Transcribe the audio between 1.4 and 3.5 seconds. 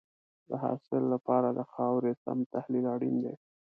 د خاورې سم تحلیل اړین دی.